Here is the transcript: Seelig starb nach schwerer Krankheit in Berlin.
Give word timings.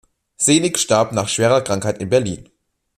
Seelig 0.37 0.79
starb 0.79 1.11
nach 1.11 1.27
schwerer 1.27 1.61
Krankheit 1.61 1.99
in 1.99 2.09
Berlin. 2.09 2.49